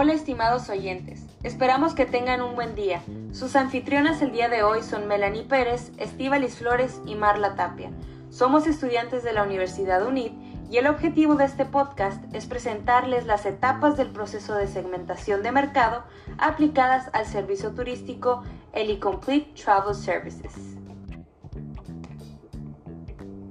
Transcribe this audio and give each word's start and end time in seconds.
Hola 0.00 0.12
estimados 0.12 0.68
oyentes, 0.68 1.26
esperamos 1.42 1.92
que 1.92 2.06
tengan 2.06 2.40
un 2.40 2.54
buen 2.54 2.76
día. 2.76 3.02
Sus 3.32 3.56
anfitrionas 3.56 4.22
el 4.22 4.30
día 4.30 4.48
de 4.48 4.62
hoy 4.62 4.84
son 4.84 5.08
Melanie 5.08 5.42
Pérez, 5.42 5.90
Estíbalis 5.98 6.54
Flores 6.54 7.00
y 7.04 7.16
Marla 7.16 7.56
Tapia. 7.56 7.90
Somos 8.30 8.68
estudiantes 8.68 9.24
de 9.24 9.32
la 9.32 9.42
Universidad 9.42 10.06
UNID 10.06 10.30
y 10.70 10.76
el 10.76 10.86
objetivo 10.86 11.34
de 11.34 11.46
este 11.46 11.64
podcast 11.64 12.22
es 12.32 12.46
presentarles 12.46 13.26
las 13.26 13.44
etapas 13.44 13.96
del 13.96 14.12
proceso 14.12 14.54
de 14.54 14.68
segmentación 14.68 15.42
de 15.42 15.50
mercado 15.50 16.04
aplicadas 16.38 17.10
al 17.12 17.26
servicio 17.26 17.72
turístico 17.72 18.44
Helicomplete 18.74 19.60
Travel 19.60 19.96
Services. 19.96 20.76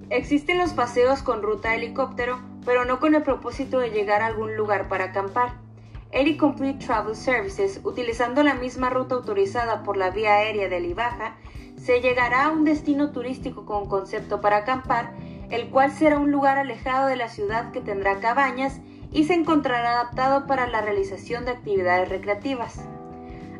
Existen 0.10 0.60
los 0.60 0.72
paseos 0.72 1.24
con 1.24 1.42
ruta 1.42 1.76
helicóptero, 1.76 2.40
pero 2.64 2.86
no 2.86 3.02
con 3.02 3.16
el 3.16 3.24
propósito 3.24 3.80
de 3.80 3.90
llegar 3.90 4.22
a 4.22 4.28
algún 4.28 4.56
lugar 4.56 4.88
para 4.88 5.08
acampar. 5.08 5.67
Air 6.12 6.38
Complete 6.38 6.86
Travel 6.86 7.16
Services, 7.16 7.82
utilizando 7.84 8.42
la 8.42 8.54
misma 8.54 8.90
ruta 8.90 9.16
autorizada 9.16 9.84
por 9.84 9.98
la 9.98 10.10
vía 10.10 10.36
aérea 10.36 10.70
de 10.70 10.80
Libaja, 10.80 11.36
se 11.76 12.00
llegará 12.00 12.46
a 12.46 12.52
un 12.52 12.64
destino 12.64 13.12
turístico 13.12 13.66
con 13.66 13.90
concepto 13.90 14.40
para 14.40 14.58
acampar, 14.58 15.14
el 15.50 15.70
cual 15.70 15.92
será 15.92 16.18
un 16.18 16.32
lugar 16.32 16.58
alejado 16.58 17.08
de 17.08 17.18
la 17.18 17.28
ciudad 17.28 17.72
que 17.72 17.82
tendrá 17.82 18.20
cabañas 18.20 18.80
y 19.12 19.26
se 19.26 19.34
encontrará 19.34 19.92
adaptado 19.92 20.48
para 20.48 20.68
la 20.68 20.82
realización 20.82 21.44
de 21.44 21.52
actividades 21.52 22.08
recreativas. 22.08 22.80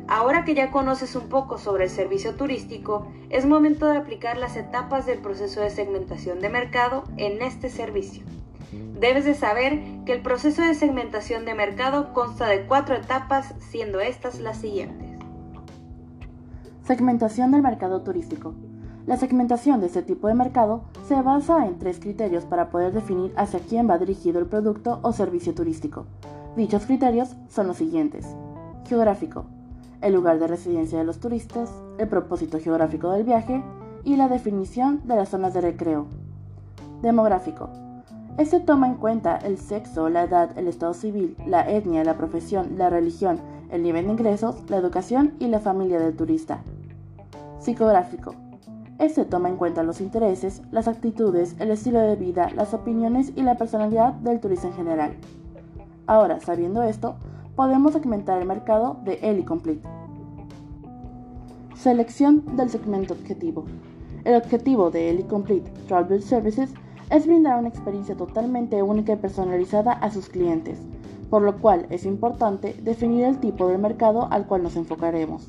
Ahora 0.08 0.46
que 0.46 0.54
ya 0.54 0.70
conoces 0.70 1.16
un 1.16 1.28
poco 1.28 1.58
sobre 1.58 1.84
el 1.84 1.90
servicio 1.90 2.34
turístico, 2.34 3.06
es 3.28 3.44
momento 3.44 3.86
de 3.88 3.98
aplicar 3.98 4.38
las 4.38 4.56
etapas 4.56 5.04
del 5.04 5.18
proceso 5.18 5.60
de 5.60 5.68
segmentación 5.68 6.40
de 6.40 6.48
mercado 6.48 7.04
en 7.18 7.42
este 7.42 7.68
servicio. 7.68 8.24
Debes 8.72 9.24
de 9.24 9.34
saber 9.34 9.80
que 10.04 10.12
el 10.12 10.22
proceso 10.22 10.60
de 10.62 10.74
segmentación 10.74 11.44
de 11.44 11.54
mercado 11.54 12.12
consta 12.12 12.46
de 12.46 12.66
cuatro 12.66 12.94
etapas, 12.94 13.54
siendo 13.58 14.00
estas 14.00 14.40
las 14.40 14.58
siguientes. 14.58 15.08
Segmentación 16.84 17.50
del 17.50 17.62
mercado 17.62 18.02
turístico. 18.02 18.54
La 19.06 19.16
segmentación 19.16 19.80
de 19.80 19.86
este 19.86 20.02
tipo 20.02 20.28
de 20.28 20.34
mercado 20.34 20.84
se 21.06 21.20
basa 21.22 21.66
en 21.66 21.78
tres 21.78 21.98
criterios 21.98 22.44
para 22.44 22.68
poder 22.68 22.92
definir 22.92 23.32
hacia 23.36 23.60
quién 23.60 23.88
va 23.88 23.96
dirigido 23.96 24.38
el 24.38 24.46
producto 24.46 25.00
o 25.02 25.12
servicio 25.12 25.54
turístico. 25.54 26.04
Dichos 26.56 26.84
criterios 26.84 27.36
son 27.48 27.68
los 27.68 27.78
siguientes. 27.78 28.26
Geográfico. 28.86 29.46
El 30.02 30.12
lugar 30.12 30.38
de 30.38 30.46
residencia 30.46 30.98
de 30.98 31.04
los 31.04 31.20
turistas, 31.20 31.70
el 31.96 32.08
propósito 32.08 32.58
geográfico 32.58 33.10
del 33.12 33.24
viaje 33.24 33.62
y 34.04 34.16
la 34.16 34.28
definición 34.28 35.00
de 35.06 35.16
las 35.16 35.30
zonas 35.30 35.54
de 35.54 35.62
recreo. 35.62 36.06
Demográfico 37.00 37.87
este 38.38 38.60
toma 38.60 38.86
en 38.86 38.94
cuenta 38.94 39.36
el 39.36 39.58
sexo, 39.58 40.08
la 40.08 40.22
edad, 40.22 40.56
el 40.56 40.68
estado 40.68 40.94
civil, 40.94 41.36
la 41.44 41.68
etnia, 41.68 42.04
la 42.04 42.16
profesión, 42.16 42.78
la 42.78 42.88
religión, 42.88 43.40
el 43.68 43.82
nivel 43.82 44.06
de 44.06 44.12
ingresos, 44.12 44.62
la 44.70 44.76
educación 44.76 45.34
y 45.40 45.48
la 45.48 45.58
familia 45.58 45.98
del 45.98 46.14
turista. 46.14 46.62
Psicográfico. 47.58 48.36
Este 49.00 49.24
toma 49.24 49.48
en 49.48 49.56
cuenta 49.56 49.82
los 49.82 50.00
intereses, 50.00 50.62
las 50.70 50.86
actitudes, 50.86 51.56
el 51.58 51.72
estilo 51.72 51.98
de 51.98 52.14
vida, 52.14 52.48
las 52.54 52.74
opiniones 52.74 53.32
y 53.34 53.42
la 53.42 53.56
personalidad 53.56 54.12
del 54.12 54.38
turista 54.38 54.68
en 54.68 54.74
general. 54.74 55.16
Ahora, 56.06 56.38
sabiendo 56.38 56.84
esto, 56.84 57.16
podemos 57.56 57.92
segmentar 57.92 58.40
el 58.40 58.46
mercado 58.46 58.98
de 59.04 59.14
Eli 59.14 59.44
Complete. 59.44 59.88
Selección 61.74 62.56
del 62.56 62.70
segmento 62.70 63.14
objetivo. 63.14 63.64
El 64.24 64.36
objetivo 64.36 64.92
de 64.92 65.10
Eli 65.10 65.24
Complete 65.24 65.72
Travel 65.88 66.22
Services 66.22 66.72
es 67.10 67.26
brindar 67.26 67.58
una 67.58 67.68
experiencia 67.68 68.16
totalmente 68.16 68.82
única 68.82 69.12
y 69.12 69.16
personalizada 69.16 69.92
a 69.92 70.10
sus 70.10 70.28
clientes, 70.28 70.78
por 71.30 71.42
lo 71.42 71.58
cual 71.58 71.86
es 71.90 72.04
importante 72.04 72.74
definir 72.82 73.24
el 73.24 73.38
tipo 73.38 73.68
de 73.68 73.78
mercado 73.78 74.28
al 74.30 74.46
cual 74.46 74.62
nos 74.62 74.76
enfocaremos. 74.76 75.46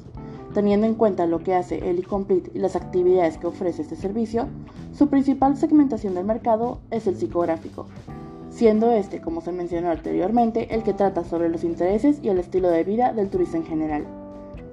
Teniendo 0.53 0.87
en 0.87 0.95
cuenta 0.95 1.27
lo 1.27 1.43
que 1.43 1.53
hace 1.53 1.89
el 1.89 1.99
e-complete 1.99 2.51
y 2.53 2.59
las 2.59 2.75
actividades 2.75 3.37
que 3.37 3.47
ofrece 3.47 3.83
este 3.83 3.95
servicio, 3.95 4.47
su 4.93 5.07
principal 5.07 5.57
segmentación 5.57 6.15
del 6.15 6.25
mercado 6.25 6.79
es 6.89 7.05
el 7.07 7.17
psicográfico, 7.17 7.85
siendo 8.49 8.91
este, 8.91 9.21
como 9.21 9.41
se 9.41 9.51
mencionó 9.51 9.91
anteriormente, 9.91 10.73
el 10.73 10.83
que 10.83 10.93
trata 10.93 11.23
sobre 11.23 11.49
los 11.49 11.63
intereses 11.63 12.19
y 12.23 12.29
el 12.29 12.39
estilo 12.39 12.69
de 12.69 12.83
vida 12.83 13.13
del 13.13 13.29
turista 13.29 13.57
en 13.57 13.65
general. 13.65 14.05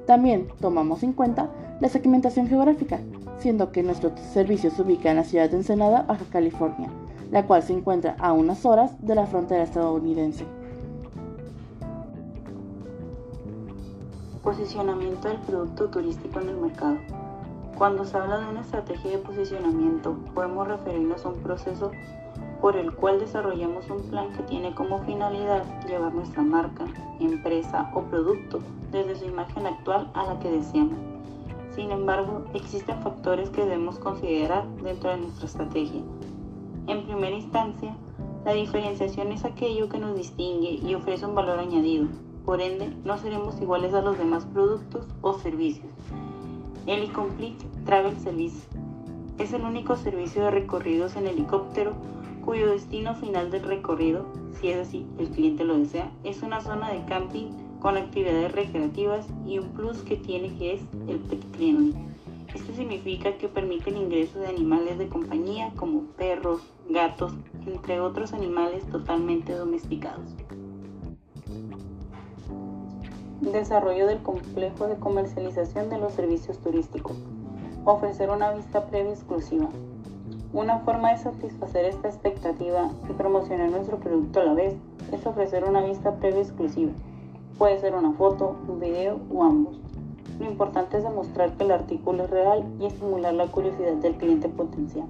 También 0.06 0.48
tomamos 0.60 1.02
en 1.02 1.12
cuenta 1.12 1.50
la 1.80 1.88
segmentación 1.88 2.48
geográfica, 2.48 3.00
siendo 3.38 3.72
que 3.72 3.82
nuestro 3.82 4.12
servicio 4.32 4.70
se 4.70 4.82
ubica 4.82 5.10
en 5.10 5.16
la 5.16 5.24
ciudad 5.24 5.50
de 5.50 5.56
Ensenada, 5.56 6.02
Baja 6.02 6.24
California, 6.30 6.88
la 7.30 7.46
cual 7.46 7.62
se 7.62 7.72
encuentra 7.72 8.16
a 8.18 8.32
unas 8.32 8.64
horas 8.64 8.92
de 9.04 9.14
la 9.14 9.26
frontera 9.26 9.62
estadounidense. 9.62 10.44
Posicionamiento 14.42 15.28
del 15.28 15.38
producto 15.38 15.88
turístico 15.88 16.40
en 16.40 16.48
el 16.48 16.56
mercado. 16.56 16.98
Cuando 17.76 18.04
se 18.04 18.16
habla 18.16 18.38
de 18.38 18.48
una 18.48 18.60
estrategia 18.60 19.10
de 19.10 19.18
posicionamiento, 19.18 20.16
podemos 20.34 20.66
referirnos 20.66 21.26
a 21.26 21.28
un 21.30 21.40
proceso 21.40 21.90
por 22.60 22.76
el 22.76 22.94
cual 22.94 23.20
desarrollamos 23.20 23.90
un 23.90 24.02
plan 24.08 24.32
que 24.32 24.42
tiene 24.44 24.74
como 24.74 25.00
finalidad 25.00 25.62
llevar 25.86 26.14
nuestra 26.14 26.42
marca, 26.42 26.84
empresa 27.20 27.90
o 27.94 28.02
producto 28.02 28.60
desde 28.92 29.16
su 29.16 29.26
imagen 29.26 29.66
actual 29.66 30.10
a 30.14 30.24
la 30.24 30.38
que 30.38 30.50
deseamos 30.50 31.15
sin 31.76 31.90
embargo, 31.90 32.46
existen 32.54 33.02
factores 33.02 33.50
que 33.50 33.60
debemos 33.60 33.98
considerar 33.98 34.66
dentro 34.82 35.10
de 35.10 35.18
nuestra 35.18 35.46
estrategia. 35.46 36.00
En 36.86 37.04
primera 37.04 37.36
instancia, 37.36 37.94
la 38.46 38.54
diferenciación 38.54 39.30
es 39.30 39.44
aquello 39.44 39.90
que 39.90 39.98
nos 39.98 40.16
distingue 40.16 40.80
y 40.82 40.94
ofrece 40.94 41.26
un 41.26 41.34
valor 41.34 41.58
añadido. 41.58 42.08
Por 42.46 42.62
ende, 42.62 42.96
no 43.04 43.18
seremos 43.18 43.60
iguales 43.60 43.92
a 43.92 44.00
los 44.00 44.16
demás 44.16 44.46
productos 44.46 45.06
o 45.20 45.34
servicios. 45.34 45.92
El 46.86 47.12
Complete 47.12 47.66
Travel 47.84 48.16
Service 48.20 48.66
es 49.38 49.52
el 49.52 49.62
único 49.62 49.96
servicio 49.96 50.44
de 50.44 50.52
recorridos 50.52 51.14
en 51.16 51.26
helicóptero 51.26 51.92
cuyo 52.42 52.70
destino 52.70 53.14
final 53.16 53.50
del 53.50 53.64
recorrido, 53.64 54.24
si 54.60 54.68
es 54.68 54.88
así, 54.88 55.06
el 55.18 55.28
cliente 55.30 55.64
lo 55.64 55.78
desea, 55.78 56.10
es 56.24 56.42
una 56.42 56.60
zona 56.60 56.92
de 56.92 57.04
camping 57.04 57.48
con 57.80 57.96
actividades 57.96 58.52
recreativas 58.52 59.26
y 59.46 59.58
un 59.58 59.68
plus 59.68 59.98
que 59.98 60.16
tiene 60.16 60.54
que 60.56 60.74
es 60.74 60.80
el 61.08 61.18
pet 61.18 61.42
friendly. 61.52 61.94
Esto 62.54 62.72
significa 62.74 63.36
que 63.36 63.48
permite 63.48 63.90
el 63.90 63.98
ingreso 63.98 64.38
de 64.38 64.46
animales 64.46 64.98
de 64.98 65.08
compañía 65.08 65.72
como 65.76 66.02
perros, 66.16 66.62
gatos, 66.88 67.34
entre 67.66 68.00
otros 68.00 68.32
animales 68.32 68.84
totalmente 68.86 69.52
domesticados. 69.52 70.34
Desarrollo 73.40 74.06
del 74.06 74.22
complejo 74.22 74.86
de 74.86 74.96
comercialización 74.96 75.90
de 75.90 75.98
los 75.98 76.14
servicios 76.14 76.58
turísticos. 76.58 77.16
Ofrecer 77.84 78.30
una 78.30 78.52
vista 78.52 78.86
previa 78.86 79.12
exclusiva. 79.12 79.68
Una 80.56 80.78
forma 80.78 81.10
de 81.10 81.18
satisfacer 81.18 81.84
esta 81.84 82.08
expectativa 82.08 82.88
y 83.10 83.12
promocionar 83.12 83.68
nuestro 83.68 83.98
producto 83.98 84.40
a 84.40 84.44
la 84.44 84.54
vez 84.54 84.74
es 85.12 85.26
ofrecer 85.26 85.64
una 85.64 85.82
vista 85.82 86.14
previa 86.14 86.40
exclusiva 86.40 86.92
Puede 87.58 87.78
ser 87.78 87.94
una 87.94 88.12
foto, 88.12 88.56
un 88.66 88.80
video 88.80 89.20
o 89.30 89.44
ambos. 89.44 89.76
Lo 90.40 90.46
importante 90.46 90.96
es 90.96 91.04
demostrar 91.04 91.52
que 91.58 91.64
el 91.64 91.72
artículo 91.72 92.24
es 92.24 92.30
real 92.30 92.64
y 92.80 92.86
estimular 92.86 93.34
la 93.34 93.48
curiosidad 93.48 93.96
del 93.96 94.14
cliente 94.14 94.48
potencial. 94.48 95.04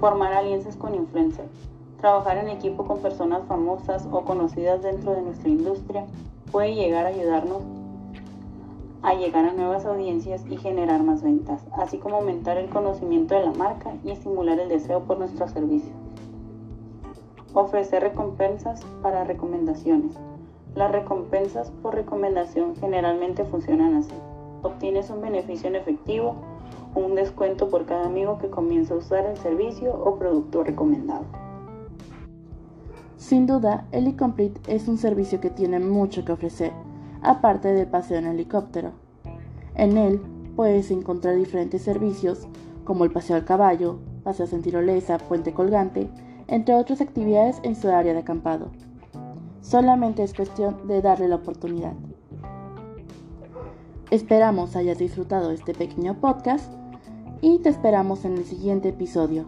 Formar 0.00 0.32
alianzas 0.32 0.74
con 0.74 0.96
influencers. 0.96 1.52
Trabajar 2.00 2.38
en 2.38 2.48
equipo 2.48 2.84
con 2.84 2.98
personas 2.98 3.46
famosas 3.46 4.08
o 4.10 4.22
conocidas 4.22 4.82
dentro 4.82 5.14
de 5.14 5.22
nuestra 5.22 5.48
industria 5.48 6.06
puede 6.50 6.74
llegar 6.74 7.06
a 7.06 7.10
ayudarnos 7.10 7.62
a 9.02 9.14
llegar 9.14 9.44
a 9.44 9.52
nuevas 9.52 9.84
audiencias 9.84 10.44
y 10.48 10.56
generar 10.56 11.02
más 11.02 11.22
ventas, 11.22 11.64
así 11.72 11.98
como 11.98 12.16
aumentar 12.16 12.56
el 12.56 12.68
conocimiento 12.70 13.34
de 13.34 13.44
la 13.44 13.52
marca 13.52 13.94
y 14.04 14.10
estimular 14.10 14.58
el 14.58 14.68
deseo 14.68 15.04
por 15.04 15.18
nuestros 15.18 15.50
servicios. 15.50 15.94
Ofrecer 17.54 18.02
recompensas 18.02 18.80
para 19.02 19.24
recomendaciones. 19.24 20.14
Las 20.74 20.90
recompensas 20.90 21.70
por 21.82 21.94
recomendación 21.94 22.76
generalmente 22.76 23.44
funcionan 23.44 23.96
así. 23.96 24.14
Obtienes 24.62 25.10
un 25.10 25.20
beneficio 25.20 25.68
en 25.68 25.76
efectivo 25.76 26.36
un 26.94 27.14
descuento 27.14 27.68
por 27.68 27.86
cada 27.86 28.06
amigo 28.06 28.38
que 28.38 28.50
comienza 28.50 28.94
a 28.94 28.98
usar 28.98 29.24
el 29.24 29.36
servicio 29.38 29.94
o 29.94 30.18
producto 30.18 30.62
recomendado. 30.62 31.24
Sin 33.16 33.46
duda, 33.46 33.86
Helicomplete 33.92 34.60
es 34.74 34.88
un 34.88 34.98
servicio 34.98 35.40
que 35.40 35.50
tiene 35.50 35.78
mucho 35.78 36.24
que 36.24 36.32
ofrecer, 36.32 36.72
aparte 37.22 37.68
del 37.72 37.86
paseo 37.86 38.18
en 38.18 38.26
helicóptero. 38.26 38.92
En 39.74 39.96
él 39.96 40.20
puedes 40.56 40.90
encontrar 40.90 41.36
diferentes 41.36 41.82
servicios 41.82 42.46
como 42.84 43.04
el 43.04 43.10
paseo 43.10 43.36
al 43.36 43.44
caballo, 43.44 43.98
paseo 44.24 44.46
en 44.52 44.62
tirolesa, 44.62 45.18
puente 45.18 45.52
colgante, 45.52 46.10
entre 46.48 46.74
otras 46.74 47.00
actividades 47.00 47.60
en 47.62 47.76
su 47.76 47.88
área 47.88 48.12
de 48.12 48.20
acampado. 48.20 48.70
Solamente 49.60 50.22
es 50.22 50.34
cuestión 50.34 50.86
de 50.88 51.00
darle 51.00 51.28
la 51.28 51.36
oportunidad. 51.36 51.94
Esperamos 54.10 54.76
hayas 54.76 54.98
disfrutado 54.98 55.52
este 55.52 55.72
pequeño 55.72 56.20
podcast 56.20 56.70
y 57.40 57.60
te 57.60 57.70
esperamos 57.70 58.24
en 58.24 58.36
el 58.36 58.44
siguiente 58.44 58.90
episodio. 58.90 59.46